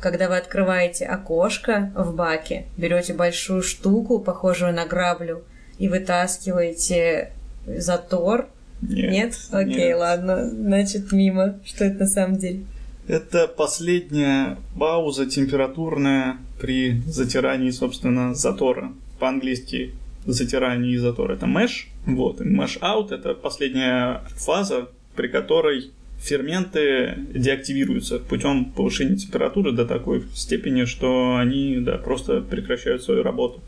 Когда 0.01 0.29
вы 0.29 0.37
открываете 0.37 1.07
окошко 1.07 1.93
в 1.95 2.15
баке, 2.15 2.67
берете 2.77 3.15
большую 3.15 3.63
штуку, 3.63 4.19
похожую 4.19 4.75
на 4.75 4.87
граблю, 4.87 5.45
и 5.79 5.89
вытаскиваете 5.89 7.33
затор. 7.67 8.49
Нет. 8.81 9.11
Нет? 9.11 9.35
Окей, 9.51 9.89
нет. 9.89 9.99
ладно. 9.99 10.49
Значит, 10.49 11.13
мимо. 11.13 11.59
Что 11.65 11.85
это 11.85 12.01
на 12.01 12.07
самом 12.07 12.37
деле? 12.37 12.65
Это 13.07 13.47
последняя 13.49 14.57
пауза 14.79 15.27
температурная 15.27 16.39
при 16.61 17.01
затирании, 17.07 17.71
собственно, 17.71 18.35
затора. 18.35 18.93
По-английски 19.19 19.93
затирание 20.27 20.95
и 20.95 20.97
затор 20.97 21.33
это 21.33 21.47
mesh. 21.47 21.87
Вот, 22.07 22.41
mesh 22.41 22.81
out 22.81 23.13
это 23.15 23.35
последняя 23.35 24.23
фаза, 24.37 24.89
при 25.17 25.29
которой 25.29 25.91
ферменты 26.19 27.19
деактивируются 27.35 28.19
путем 28.19 28.67
повышения 28.73 29.17
температуры 29.17 29.73
до 29.73 29.85
такой 29.85 30.25
степени, 30.35 30.85
что 30.87 31.37
они 31.37 31.77
да, 31.81 31.99
просто 31.99 32.41
прекращают 32.41 33.03
свою 33.03 33.23
работу. 33.23 33.61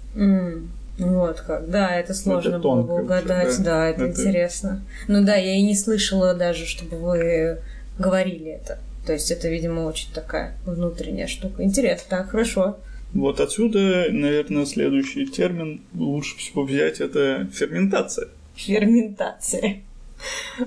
Вот 0.98 1.40
как. 1.42 1.68
Да, 1.68 1.94
это 1.94 2.14
сложно 2.14 2.48
Это 2.48 2.58
было 2.60 2.82
бы 2.82 3.02
угадать. 3.02 3.58
да. 3.58 3.64
Да, 3.64 3.86
это, 3.88 4.04
Это- 4.04 4.22
интересно. 4.22 4.82
Ну 5.08 5.22
да, 5.24 5.36
я 5.36 5.56
и 5.56 5.62
не 5.62 5.76
слышала 5.76 6.32
даже, 6.32 6.64
чтобы 6.64 6.96
вы 6.96 7.58
говорили 7.98 8.46
это. 8.52 8.78
То 9.06 9.12
есть 9.12 9.30
это, 9.30 9.48
видимо, 9.48 9.82
очень 9.82 10.12
такая 10.12 10.56
внутренняя 10.66 11.28
штука. 11.28 11.62
Интересно, 11.62 12.06
так, 12.10 12.30
хорошо. 12.30 12.78
Вот 13.12 13.40
отсюда, 13.40 14.06
наверное, 14.10 14.66
следующий 14.66 15.26
термин 15.26 15.80
лучше 15.94 16.36
всего 16.38 16.64
взять 16.64 17.00
это 17.00 17.48
ферментация. 17.52 18.28
Ферментация. 18.56 19.82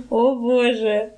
О 0.10 0.36
боже. 0.36 1.12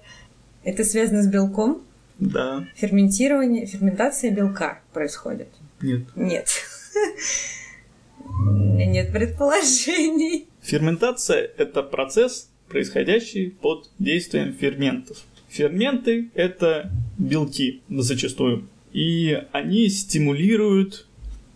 Это 0.63 0.83
связано 0.83 1.21
с 1.21 1.27
белком? 1.27 1.83
Да, 2.17 2.67
Ферментирование, 2.75 3.65
ферментация 3.65 4.31
белка 4.31 4.79
происходит. 4.93 5.47
нет. 5.81 6.03
Нет. 6.15 6.47
У 8.27 8.43
меня 8.43 8.85
нет 8.85 9.11
предположений. 9.11 10.47
Ферментация– 10.61 11.49
это 11.57 11.81
процесс, 11.83 12.49
происходящий 12.67 13.49
под 13.51 13.89
действием 13.99 14.53
ферментов. 14.53 15.17
Ферменты– 15.51 16.31
это 16.33 16.89
белки 17.17 17.81
зачастую, 17.89 18.69
и 18.93 19.43
они 19.51 19.89
стимулируют 19.89 21.07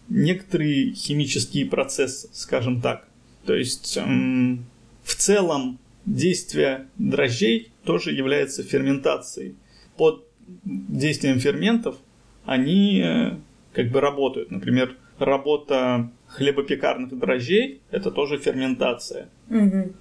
некоторые 0.09 0.91
химические 0.91 1.65
процессы, 1.65 2.27
скажем 2.33 2.81
так. 2.81 3.07
То 3.45 3.55
есть 3.55 3.95
эм, 3.95 4.65
в 5.01 5.15
целом 5.15 5.79
действие 6.05 6.87
дрожжей 6.97 7.71
тоже 7.85 8.11
является 8.11 8.63
ферментацией. 8.63 9.55
Под 9.95 10.25
действием 10.65 11.39
ферментов 11.39 11.95
они 12.43 12.99
э, 13.01 13.37
как 13.71 13.91
бы 13.91 14.01
работают. 14.01 14.51
Например, 14.51 14.97
работа 15.19 16.11
хлебопекарных 16.27 17.17
дрожжей– 17.17 17.79
это 17.91 18.11
тоже 18.11 18.39
ферментация. 18.39 19.29
Мгм. 19.47 19.93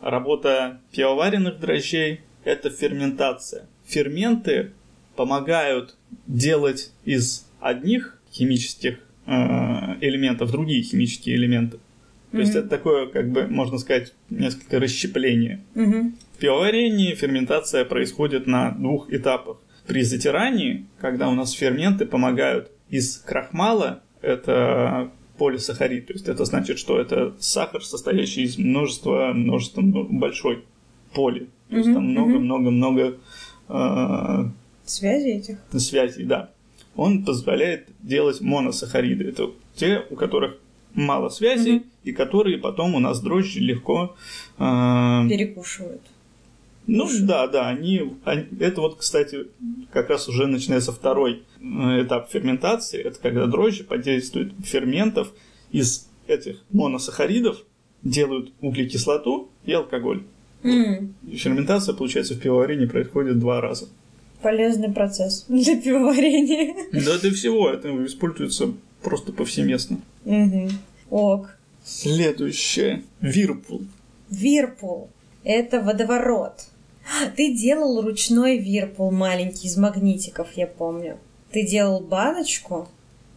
Работа 0.00 0.80
пивоваренных 0.92 1.58
дрожжей– 1.58 2.20
это 2.44 2.70
ферментация. 2.70 3.66
Ферменты 3.86 4.72
помогают 5.16 5.96
делать 6.26 6.92
из 7.04 7.46
одних 7.60 8.18
химических 8.32 8.98
э, 9.26 9.30
элементов 10.00 10.50
другие 10.50 10.82
химические 10.82 11.36
элементы. 11.36 11.78
То 12.32 12.38
есть 12.38 12.52
Мгм. 12.52 12.60
это 12.60 12.68
такое, 12.68 13.06
как 13.06 13.30
бы, 13.30 13.46
можно 13.48 13.78
сказать, 13.78 14.12
несколько 14.30 14.78
расщепление. 14.78 15.60
Мгм. 15.74 16.14
В 16.36 16.38
пивоварении 16.38 17.14
ферментация 17.14 17.84
происходит 17.84 18.46
на 18.46 18.70
двух 18.70 19.12
этапах. 19.12 19.58
При 19.86 20.02
затирании, 20.02 20.86
когда 21.00 21.28
у 21.28 21.34
нас 21.34 21.52
ферменты 21.52 22.06
помогают 22.06 22.70
из 22.88 23.18
крахмала, 23.18 24.02
это 24.22 25.10
полисахарид, 25.38 26.06
то 26.06 26.12
есть 26.12 26.28
это 26.28 26.44
значит, 26.44 26.78
что 26.78 27.00
это 27.00 27.34
сахар, 27.40 27.82
состоящий 27.82 28.42
из 28.42 28.58
множества, 28.58 29.32
множества 29.34 29.80
ну, 29.80 30.04
большой 30.04 30.64
поли. 31.14 31.48
То 31.68 31.76
есть 31.76 31.92
там 31.92 32.04
много-много-много 32.10 33.18
э, 33.68 34.44
Связи 34.84 35.28
этих? 35.28 35.58
связей, 35.78 36.24
да. 36.24 36.50
Он 36.96 37.24
позволяет 37.24 37.88
делать 38.00 38.40
моносахариды. 38.40 39.24
Это 39.28 39.50
те, 39.76 40.04
у 40.10 40.16
которых 40.16 40.56
мало 40.94 41.28
связей, 41.28 41.74
Мгм. 41.76 41.84
и 42.04 42.12
которые 42.12 42.58
потом 42.58 42.94
у 42.96 42.98
нас 42.98 43.20
дрожжи 43.20 43.60
легко 43.60 44.16
э, 44.58 44.62
Перекушивают. 45.28 46.02
ну 46.88 47.06
да, 47.22 47.46
да, 47.46 47.68
они, 47.68 48.14
они- 48.24 48.46
это 48.58 48.80
вот, 48.80 48.96
кстати, 48.96 49.46
как 49.92 50.10
раз 50.10 50.28
уже 50.28 50.48
начинается 50.48 50.90
второй 50.92 51.44
э, 51.60 52.02
этап 52.02 52.28
ферментации. 52.30 53.00
Это 53.00 53.20
когда 53.20 53.46
дрожжи 53.46 53.84
под 53.84 54.02
действием 54.02 54.52
ферментов 54.64 55.32
из 55.70 56.08
этих 56.26 56.56
моносахаридов 56.72 57.58
делают 58.02 58.52
углекислоту 58.60 59.50
и 59.64 59.72
алкоголь. 59.72 60.24
И 60.62 61.36
ферментация, 61.36 61.94
получается, 61.94 62.34
в 62.34 62.40
пивоварении 62.40 62.86
происходит 62.86 63.38
два 63.38 63.60
раза. 63.60 63.88
Полезный 64.42 64.90
процесс 64.90 65.44
для 65.48 65.80
пивоварения. 65.80 66.74
Да 66.92 67.18
для 67.18 67.30
всего 67.30 67.68
это 67.68 67.88
используется 68.06 68.72
просто 69.02 69.32
повсеместно. 69.32 70.00
Мгм. 70.24 70.70
Ок. 71.10 71.56
Следующее. 71.84 73.02
Вирпул. 73.20 73.82
Вирпул. 74.30 75.08
Это 75.44 75.80
водоворот. 75.80 76.66
Ты 77.36 77.54
делал 77.54 78.00
ручной 78.02 78.58
вирпул 78.58 79.10
маленький 79.10 79.66
из 79.66 79.76
магнитиков, 79.76 80.48
я 80.56 80.66
помню. 80.66 81.18
Ты 81.50 81.66
делал 81.66 82.00
баночку, 82.00 82.88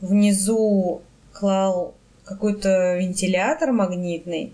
внизу 0.02 1.02
клал 1.32 1.96
какой-то 2.24 2.98
вентилятор 2.98 3.72
магнитный, 3.72 4.54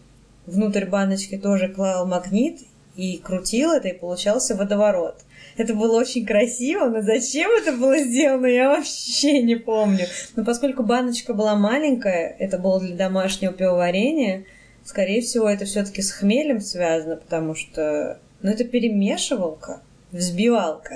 внутрь 0.50 0.86
баночки 0.86 1.38
тоже 1.38 1.70
клал 1.70 2.08
магнит 2.08 2.60
и 2.96 3.18
крутил 3.18 3.72
это, 3.72 3.88
и 3.88 3.98
получался 3.98 4.56
водоворот. 4.56 5.16
Это 5.58 5.74
было 5.74 5.98
очень 5.98 6.26
красиво, 6.26 6.86
но 6.90 7.02
зачем 7.02 7.50
это 7.52 7.74
было 7.74 7.98
сделано, 8.00 8.46
я 8.48 8.70
вообще 8.70 9.42
не 9.42 9.56
помню. 9.56 10.06
Но 10.36 10.46
поскольку 10.46 10.84
баночка 10.84 11.34
была 11.34 11.56
маленькая, 11.56 12.36
это 12.40 12.58
было 12.58 12.80
для 12.80 12.96
домашнего 12.96 13.54
пивоварения, 13.54 14.46
скорее 14.84 15.22
всего, 15.22 15.50
это 15.50 15.66
все-таки 15.66 16.02
с 16.02 16.12
хмелем 16.12 16.62
связано, 16.62 17.18
потому 17.18 17.56
что 17.56 18.20
ну, 18.42 18.52
это 18.52 18.64
перемешивалка, 18.64 19.82
взбивалка. 20.12 20.96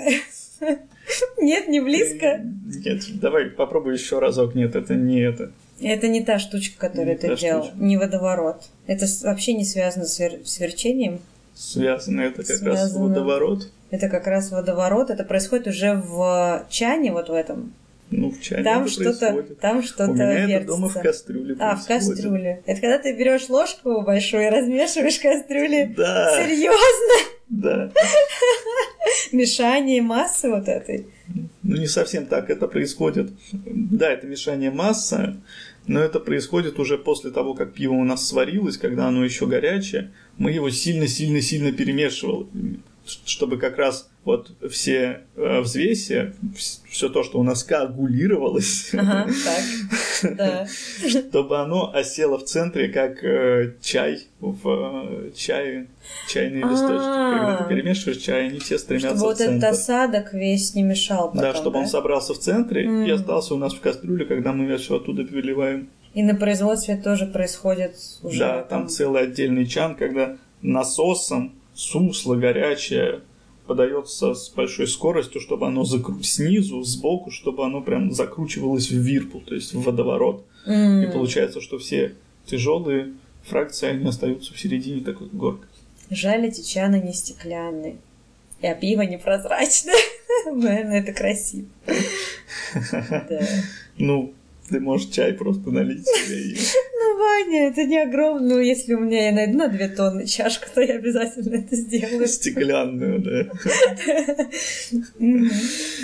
Нет, 1.38 1.68
не 1.68 1.80
близко. 1.80 2.40
Нет, 2.84 3.02
давай 3.20 3.46
попробуй 3.46 3.94
еще 3.94 4.18
разок. 4.18 4.54
Нет, 4.54 4.74
это 4.76 4.94
не 4.94 5.20
это. 5.20 5.52
Это 5.80 6.08
не 6.08 6.22
та 6.22 6.38
штучка, 6.38 6.88
которую 6.88 7.18
ты 7.18 7.36
делал, 7.36 7.70
не 7.76 7.96
водоворот. 7.96 8.62
Это 8.86 9.06
вообще 9.22 9.54
не 9.54 9.64
связано 9.64 10.04
с 10.04 10.14
сверчением. 10.44 11.20
Связано, 11.54 12.22
это 12.22 12.38
как 12.38 12.46
связано. 12.46 12.70
раз 12.70 12.92
водоворот. 12.94 13.70
Это 13.90 14.08
как 14.08 14.26
раз 14.26 14.50
водоворот. 14.50 15.10
Это 15.10 15.24
происходит 15.24 15.68
уже 15.68 15.94
в 15.94 16.66
чане, 16.68 17.12
вот 17.12 17.28
в 17.28 17.32
этом. 17.32 17.74
Ну, 18.10 18.30
в 18.30 18.40
чане 18.40 18.62
там 18.64 18.86
что-то, 18.88 19.18
происходит. 19.18 19.60
Там 19.60 19.82
что-то 19.82 20.10
У 20.10 20.14
меня 20.14 20.32
вертится. 20.32 20.56
это 20.56 20.66
дома 20.66 20.88
в 20.88 20.94
кастрюле 20.94 21.56
А, 21.58 21.76
в 21.76 21.86
кастрюле. 21.86 22.62
Это 22.66 22.80
когда 22.80 22.98
ты 22.98 23.16
берешь 23.16 23.48
ложку 23.48 24.02
большую 24.02 24.44
и 24.46 24.50
размешиваешь 24.50 25.18
кастрюли. 25.18 25.94
Да. 25.96 26.40
Серьезно? 26.42 27.33
Да. 27.48 27.92
Мешание 29.32 30.02
массы 30.02 30.48
вот 30.48 30.68
этой. 30.68 31.06
Ну, 31.62 31.76
не 31.76 31.86
совсем 31.86 32.26
так 32.26 32.50
это 32.50 32.68
происходит. 32.68 33.32
Да, 33.52 34.10
это 34.10 34.26
мешание 34.26 34.70
массы, 34.70 35.36
но 35.86 36.00
это 36.00 36.20
происходит 36.20 36.78
уже 36.78 36.98
после 36.98 37.30
того, 37.30 37.54
как 37.54 37.72
пиво 37.72 37.94
у 37.94 38.04
нас 38.04 38.26
сварилось, 38.28 38.76
когда 38.76 39.08
оно 39.08 39.24
еще 39.24 39.46
горячее. 39.46 40.12
Мы 40.38 40.52
его 40.52 40.70
сильно-сильно-сильно 40.70 41.72
перемешивали, 41.72 42.46
чтобы 43.04 43.58
как 43.58 43.76
раз 43.78 44.08
вот 44.24 44.52
все 44.70 45.24
э, 45.36 45.60
взвеси, 45.60 46.32
все 46.88 47.08
то, 47.10 47.22
что 47.22 47.38
у 47.38 47.42
нас 47.42 47.62
коагулировалось, 47.62 48.90
ага, 48.94 49.26
так, 50.22 50.36
да. 50.36 50.66
чтобы 51.10 51.58
оно 51.58 51.92
осело 51.94 52.38
в 52.38 52.44
центре, 52.44 52.88
как 52.88 53.22
э, 53.22 53.74
чай 53.82 54.22
в 54.40 54.68
э, 54.68 55.30
чае, 55.36 55.88
чайные 56.28 56.64
листочки. 56.64 57.04
Когда 57.04 57.56
ты 57.62 57.68
перемешиваешь 57.68 58.18
чай, 58.18 58.48
они 58.48 58.58
все 58.58 58.78
стремятся 58.78 59.16
чтобы 59.18 59.34
в 59.34 59.36
центр. 59.36 59.52
вот 59.52 59.58
этот 59.58 59.70
осадок 59.78 60.32
весь 60.32 60.74
не 60.74 60.82
мешал 60.82 61.28
потом, 61.28 61.42
Да, 61.42 61.54
чтобы 61.54 61.80
он 61.80 61.86
собрался 61.86 62.32
в 62.32 62.38
центре 62.38 63.06
и 63.06 63.10
остался 63.10 63.54
у 63.54 63.58
нас 63.58 63.74
в 63.74 63.80
кастрюле, 63.80 64.24
когда 64.24 64.52
мы 64.52 64.74
все 64.78 64.96
оттуда 64.96 65.22
выливаем. 65.22 65.90
И 66.14 66.22
на 66.22 66.34
производстве 66.34 66.96
тоже 66.96 67.26
происходит 67.26 67.96
уже... 68.22 68.38
Да, 68.38 68.62
там 68.62 68.88
целый 68.88 69.24
отдельный 69.24 69.66
чан, 69.66 69.96
когда 69.96 70.36
насосом 70.62 71.52
сусло 71.74 72.36
горячее 72.36 73.20
подается 73.66 74.34
с 74.34 74.50
большой 74.50 74.86
скоростью, 74.86 75.40
чтобы 75.40 75.66
оно 75.66 75.84
закру... 75.84 76.22
снизу, 76.22 76.82
сбоку, 76.82 77.30
чтобы 77.30 77.64
оно 77.64 77.80
прям 77.80 78.12
закручивалось 78.12 78.90
в 78.90 78.96
вирпул, 78.96 79.40
то 79.40 79.54
есть 79.54 79.72
в 79.72 79.82
водоворот. 79.82 80.44
Mm. 80.66 81.04
И 81.04 81.12
получается, 81.12 81.60
что 81.60 81.78
все 81.78 82.14
тяжелые 82.46 83.14
фракции, 83.44 83.88
они 83.88 84.06
остаются 84.06 84.52
в 84.52 84.60
середине 84.60 85.00
такой 85.00 85.28
горкой. 85.28 85.68
Жаль, 86.10 86.46
эти 86.46 86.60
чаны 86.60 87.00
не 87.00 87.12
стеклянные. 87.12 87.96
И 88.60 88.66
а 88.66 88.74
пиво 88.74 89.02
непрозрачное. 89.02 89.94
Наверное, 90.46 91.00
это 91.00 91.12
красиво. 91.12 91.66
Ну, 93.96 94.34
ты 94.68 94.80
можешь 94.80 95.08
чай 95.10 95.32
просто 95.34 95.70
налить 95.70 96.04
себе 96.04 96.50
и... 96.50 96.56
Ну, 97.04 97.18
Ваня, 97.18 97.68
это 97.68 97.84
не 97.84 97.98
огромное. 97.98 98.56
Ну, 98.56 98.60
если 98.60 98.94
у 98.94 99.00
меня 99.00 99.26
я 99.26 99.32
найду 99.32 99.58
на 99.58 99.68
две 99.68 99.88
тонны 99.88 100.26
чашку, 100.26 100.66
то 100.74 100.80
я 100.80 100.94
обязательно 100.94 101.56
это 101.56 101.76
сделаю. 101.76 102.26
Стеклянную, 102.26 103.20
да. 103.20 103.46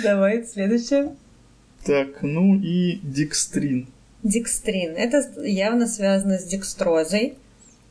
Давай, 0.03 0.45
следующее. 0.45 1.15
Так, 1.85 2.21
ну 2.21 2.55
и 2.55 2.99
дикстрин. 3.03 3.87
Дикстрин. 4.23 4.95
Это 4.95 5.23
явно 5.41 5.87
связано 5.87 6.37
с 6.37 6.45
декстрозой. 6.45 7.33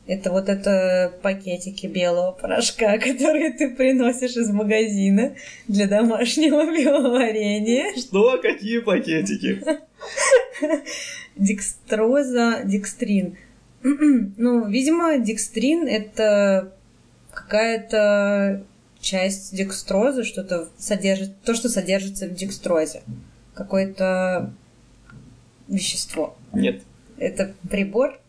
Это 0.07 0.31
вот 0.31 0.49
это 0.49 1.13
пакетики 1.21 1.87
белого 1.87 2.31
порошка, 2.31 2.97
которые 2.97 3.51
ты 3.51 3.75
приносишь 3.75 4.37
из 4.37 4.49
магазина 4.49 5.35
для 5.67 5.87
домашнего 5.87 6.65
пивоварения. 6.75 7.93
Что? 7.97 8.39
Какие 8.41 8.79
пакетики? 8.79 9.61
Декстроза, 11.35 12.61
декстрин. 12.65 13.37
ну, 13.83 14.67
видимо, 14.67 15.17
декстрин 15.17 15.87
это 15.87 16.73
какая-то 17.33 18.63
часть 18.99 19.55
декстрозы, 19.55 20.23
что-то 20.23 20.69
содержит, 20.77 21.41
то, 21.43 21.55
что 21.55 21.69
содержится 21.69 22.27
в 22.27 22.33
декстрозе. 22.33 23.01
Какое-то 23.53 24.53
вещество. 25.67 26.37
Нет. 26.53 26.83
Это 27.17 27.53
прибор? 27.69 28.19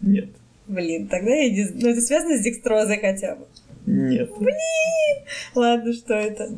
Нет. 0.00 0.30
Блин, 0.66 1.08
тогда 1.08 1.30
я 1.30 1.50
не 1.50 1.64
знаю. 1.64 1.82
Ну, 1.82 1.88
это 1.90 2.00
связано 2.00 2.38
с 2.38 2.42
декстрозой 2.42 2.98
хотя 3.00 3.36
бы? 3.36 3.46
Нет. 3.86 4.30
Блин! 4.38 5.24
Ладно, 5.54 5.92
что 5.92 6.14
это? 6.14 6.50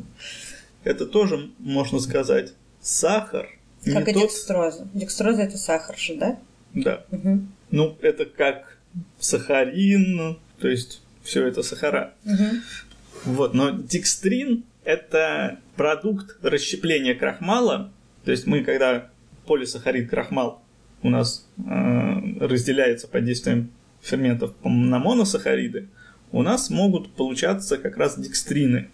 Это 0.82 1.06
тоже, 1.06 1.50
можно 1.58 2.00
сказать, 2.00 2.54
сахар. 2.80 3.48
Как 3.84 4.06
не 4.06 4.12
и 4.12 4.14
тот... 4.14 4.22
декстроза. 4.22 4.88
Декстроза 4.94 5.42
это 5.42 5.58
сахар 5.58 5.96
же, 5.98 6.14
да? 6.16 6.38
Да. 6.74 7.04
Угу. 7.10 7.40
Ну, 7.70 7.98
это 8.02 8.26
как 8.26 8.78
сахарин, 9.18 10.38
то 10.58 10.68
есть 10.68 11.02
все 11.22 11.46
это 11.46 11.62
сахара. 11.62 12.14
Угу. 12.24 13.34
Вот, 13.34 13.54
но 13.54 13.70
декстрин 13.70 14.64
это 14.84 15.58
продукт 15.76 16.36
расщепления 16.42 17.14
крахмала. 17.14 17.92
То 18.24 18.30
есть 18.30 18.46
мы, 18.46 18.64
когда 18.64 19.10
полисахарид 19.46 20.10
крахмал 20.10 20.62
у 21.02 21.08
нас 21.08 21.48
э, 21.58 22.44
разделяется 22.44 23.08
под 23.08 23.24
действием 23.24 23.70
ферментов 24.02 24.52
на 24.62 24.98
моносахариды, 24.98 25.88
у 26.32 26.42
нас 26.42 26.70
могут 26.70 27.12
получаться 27.12 27.78
как 27.78 27.96
раз 27.96 28.18
декстрины. 28.18 28.88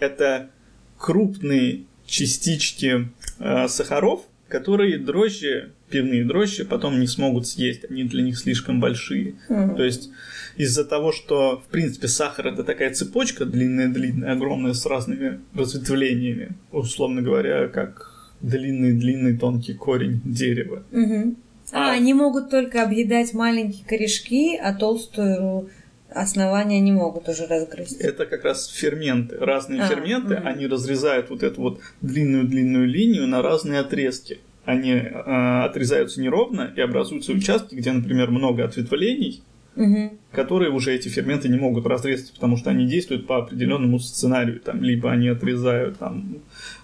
Это 0.00 0.50
крупные 0.96 1.84
частички 2.06 3.08
э, 3.38 3.68
сахаров, 3.68 4.22
которые 4.48 4.98
дрожжи, 4.98 5.72
пивные 5.90 6.24
дрожжи, 6.24 6.64
потом 6.64 7.00
не 7.00 7.06
смогут 7.06 7.46
съесть, 7.46 7.84
они 7.90 8.04
для 8.04 8.22
них 8.22 8.38
слишком 8.38 8.80
большие. 8.80 9.34
Мгм. 9.48 9.76
То 9.76 9.84
есть 9.84 10.10
из-за 10.56 10.84
того, 10.84 11.12
что, 11.12 11.62
в 11.66 11.70
принципе, 11.70 12.08
сахар 12.08 12.48
это 12.48 12.64
такая 12.64 12.92
цепочка 12.92 13.44
длинная-длинная, 13.44 14.32
огромная, 14.32 14.72
с 14.72 14.86
разными 14.86 15.40
разветвлениями, 15.54 16.50
условно 16.72 17.22
говоря, 17.22 17.68
как 17.68 18.12
длинный-длинный 18.40 19.36
тонкий 19.36 19.74
корень 19.74 20.20
дерева. 20.24 20.82
Мгм. 20.90 21.36
А, 21.70 21.90
А. 21.90 21.92
они 21.92 22.14
могут 22.14 22.50
только 22.50 22.82
объедать 22.82 23.34
маленькие 23.34 23.84
корешки, 23.84 24.56
а 24.56 24.72
толстую 24.74 25.68
основание 26.10 26.80
не 26.80 26.92
могут 26.92 27.28
уже 27.28 27.46
разгрызть. 27.46 28.00
Это 28.00 28.26
как 28.26 28.44
раз 28.44 28.68
ферменты. 28.68 29.36
Разные 29.38 29.82
А, 29.82 29.88
ферменты, 29.88 30.36
мгм. 30.36 30.46
они 30.46 30.66
разрезают 30.66 31.30
вот 31.30 31.42
эту 31.42 31.60
вот 31.60 31.80
длинную-длинную 32.00 32.86
линию 32.86 33.26
на 33.26 33.42
разные 33.42 33.80
отрезки. 33.80 34.38
Они 34.64 34.92
э, 34.92 35.62
отрезаются 35.64 36.20
неровно 36.20 36.72
и 36.76 36.80
образуются 36.80 37.32
участки, 37.32 37.74
где, 37.74 37.90
например, 37.92 38.30
много 38.30 38.64
ответвлений, 38.64 39.42
Мгм. 39.76 40.18
которые 40.32 40.70
уже 40.72 40.94
эти 40.94 41.08
ферменты 41.08 41.48
не 41.48 41.56
могут 41.56 41.86
разрезать, 41.86 42.32
потому 42.32 42.56
что 42.56 42.70
они 42.70 42.86
действуют 42.86 43.26
по 43.26 43.38
определенному 43.38 43.98
сценарию. 43.98 44.60
Там, 44.60 44.82
либо 44.82 45.10
они 45.10 45.28
отрезают 45.28 45.98
там, 45.98 46.38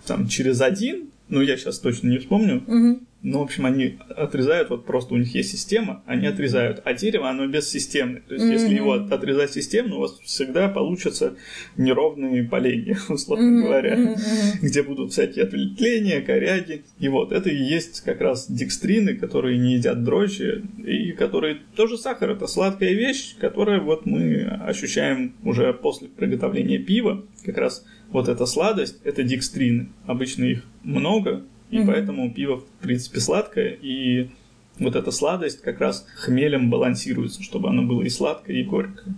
там, 0.07 0.29
через 0.29 0.61
один, 0.61 1.09
ну 1.29 1.41
я 1.41 1.57
сейчас 1.57 1.79
точно 1.79 2.09
не 2.09 2.19
вспомню, 2.19 2.63
Мгм. 2.67 3.01
Ну, 3.25 3.39
в 3.41 3.43
общем, 3.43 3.67
они 3.67 3.99
отрезают, 4.17 4.71
вот 4.71 4.85
просто 4.87 5.15
у 5.15 5.17
них 5.17 5.35
есть 5.35 5.51
система, 5.51 6.03
они 6.07 6.27
отрезают. 6.27 6.81
А 6.85 6.93
дерево, 6.95 7.29
оно 7.31 7.47
бессистемное. 7.47 8.21
То 8.29 8.35
есть, 8.35 8.47
если 8.47 8.67
Мгм. 8.69 8.77
его 8.77 8.93
от- 8.93 9.11
отрезать 9.11 9.53
системно, 9.53 9.97
у 9.97 10.01
вас 10.01 10.19
всегда 10.21 10.69
получатся 10.69 11.35
неровные 11.77 12.45
поленья, 12.45 12.97
условно 13.09 13.47
Мгм. 13.47 13.63
говоря. 13.65 13.97
Мгм. 13.97 14.15
где 14.63 14.83
будут 14.83 15.13
всякие 15.13 15.45
ответвления, 15.45 16.21
коряги. 16.21 16.85
И 17.01 17.09
вот, 17.09 17.33
это 17.33 17.51
и 17.51 17.57
есть 17.57 18.01
как 18.03 18.21
раз 18.21 18.51
декстрины, 18.51 19.15
которые 19.17 19.59
не 19.59 19.75
едят 19.75 20.05
дрожжи, 20.05 20.63
и 20.85 21.13
которые 21.13 21.59
тоже 21.77 21.97
сахар. 21.99 22.31
Это 22.31 22.47
сладкая 22.47 22.93
вещь, 22.93 23.37
которая 23.41 23.81
вот 23.81 24.07
мы 24.07 24.43
ощущаем 24.67 25.35
уже 25.43 25.73
после 25.73 26.09
приготовления 26.09 26.79
пива. 26.79 27.25
Как 27.45 27.57
раз 27.59 27.85
вот 28.11 28.29
эта 28.29 28.47
сладость, 28.47 29.01
это 29.05 29.23
декстрины. 29.23 29.89
Обычно 30.07 30.45
их 30.45 30.65
много, 30.83 31.45
и 31.75 31.79
Мгм. 31.79 31.87
поэтому 31.89 32.33
пиво, 32.33 32.59
в 32.61 32.65
принципе, 32.83 33.19
сладкое, 33.21 33.71
и 33.83 34.31
вот 34.79 34.95
эта 34.97 35.11
сладость 35.11 35.61
как 35.61 35.81
раз 35.81 36.07
хмелем 36.17 36.71
балансируется, 36.71 37.43
чтобы 37.43 37.69
оно 37.69 37.83
было 37.83 38.03
и 38.03 38.09
сладкое, 38.09 38.57
и 38.57 38.63
горькое. 38.63 39.15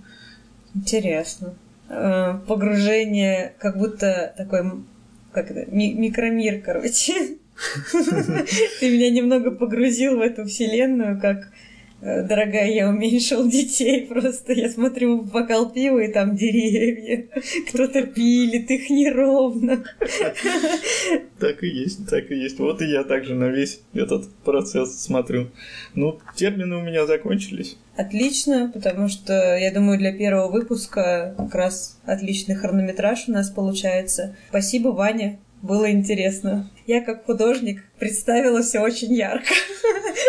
Интересно. 0.75 1.55
э, 1.88 2.38
погружение, 2.49 3.53
как 3.61 3.79
будто 3.79 4.35
такой, 4.37 4.62
как 5.33 5.51
это, 5.53 5.71
ми- 5.71 5.95
микромир, 5.95 6.61
короче. 6.62 7.37
Ты 8.81 8.90
меня 8.90 9.11
немного 9.11 9.51
погрузил 9.53 10.16
в 10.16 10.21
эту 10.21 10.45
вселенную, 10.47 11.21
как 11.21 11.53
дорогая, 12.07 12.71
я 12.71 12.88
уменьшил 12.88 13.49
детей, 13.49 14.07
просто 14.09 14.53
я 14.53 14.71
смотрю 14.71 15.21
в 15.21 15.31
бокал 15.31 15.71
пива, 15.71 15.99
и 15.99 16.12
там 16.12 16.37
деревья, 16.37 17.27
кто-то 17.69 18.03
пилит 18.07 18.71
их 18.71 18.90
неровно. 18.90 19.85
Так 21.38 21.62
и 21.62 21.66
есть, 21.66 22.09
так 22.09 22.31
и 22.31 22.35
есть. 22.35 22.59
Вот 22.59 22.81
и 22.81 22.87
я 22.87 23.05
также 23.05 23.35
на 23.35 23.49
весь 23.49 23.83
этот 23.92 24.27
процесс 24.37 25.05
смотрю. 25.05 25.49
Ну, 25.95 26.19
термины 26.35 26.77
у 26.77 26.81
меня 26.81 27.05
закончились. 27.05 27.77
Отлично, 27.95 28.71
потому 28.73 29.09
что, 29.09 29.35
я 29.55 29.71
думаю, 29.71 29.99
для 29.99 30.16
первого 30.16 30.51
выпуска 30.51 31.35
как 31.37 31.55
раз 31.55 32.01
отличный 32.07 32.55
хронометраж 32.55 33.29
у 33.29 33.33
нас 33.33 33.51
получается. 33.51 34.35
Спасибо, 34.49 34.88
Ваня, 34.88 35.38
было 35.61 35.90
интересно. 35.90 36.71
Я 36.87 37.03
как 37.03 37.27
художник 37.27 37.85
представила 37.99 38.62
все 38.62 38.81
очень 38.81 39.12
ярко. 39.12 39.53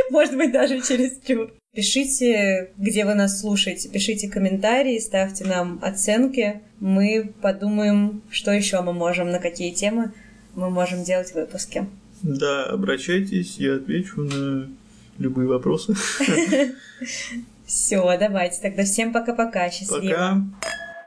Может 0.10 0.36
быть, 0.36 0.52
даже 0.52 0.82
через 0.82 1.20
чур. 1.26 1.54
Пишите, 1.78 2.72
где 2.80 3.06
вы 3.06 3.14
нас 3.14 3.40
слушаете, 3.40 3.88
пишите 3.88 4.28
комментарии, 4.28 4.98
ставьте 4.98 5.46
нам 5.46 5.78
оценки. 5.84 6.60
Мы 6.80 7.32
подумаем, 7.40 8.24
что 8.32 8.50
еще 8.50 8.82
мы 8.82 8.94
можем, 8.94 9.30
на 9.30 9.38
какие 9.38 9.72
темы 9.72 10.12
мы 10.56 10.72
можем 10.72 11.04
делать 11.04 11.36
выпуски. 11.36 11.86
Да, 12.24 12.64
обращайтесь, 12.64 13.58
я 13.60 13.76
отвечу 13.76 14.22
на 14.22 14.68
любые 15.20 15.48
вопросы. 15.48 15.94
Все, 17.68 18.18
давайте. 18.18 18.60
Тогда 18.60 18.84
всем 18.84 19.14
пока-пока. 19.14 19.70
Счастливо. 19.70 20.00
Пока. 20.00 20.87